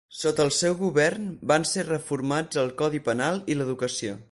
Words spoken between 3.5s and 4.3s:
i l'educació.